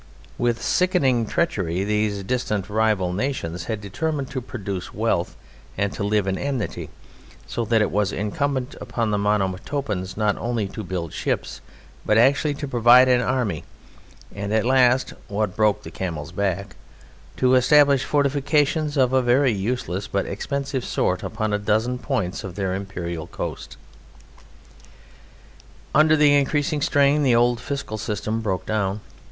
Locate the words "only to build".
10.39-11.13